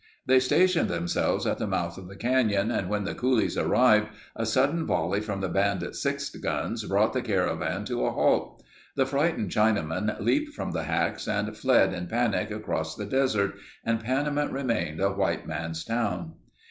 They 0.25 0.39
stationed 0.39 0.89
themselves 0.89 1.45
at 1.45 1.59
the 1.59 1.67
mouth 1.67 1.95
of 1.95 2.07
the 2.07 2.15
canyon 2.15 2.71
and 2.71 2.89
when 2.89 3.03
the 3.03 3.13
coolies 3.13 3.55
arrived, 3.55 4.07
a 4.35 4.47
sudden 4.47 4.87
volley 4.87 5.21
from 5.21 5.41
the 5.41 5.47
bandits' 5.47 6.01
six 6.01 6.31
guns 6.31 6.83
brought 6.85 7.13
the 7.13 7.21
caravan 7.21 7.85
to 7.85 8.07
a 8.07 8.11
halt. 8.11 8.63
The 8.95 9.05
frightened 9.05 9.51
Chinamen 9.51 10.19
leaped 10.19 10.55
from 10.55 10.71
the 10.71 10.85
hacks 10.85 11.27
and 11.27 11.55
fled 11.55 11.93
in 11.93 12.07
panic 12.07 12.49
across 12.49 12.95
the 12.95 13.05
desert 13.05 13.53
and 13.85 14.03
Panamint 14.03 14.51
remained 14.51 14.99
a 14.99 15.11
white 15.11 15.45
man's 15.45 15.85
town. 15.85 16.33